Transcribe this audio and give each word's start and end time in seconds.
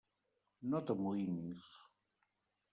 No 0.69 0.81
t'amoïnis. 0.87 1.71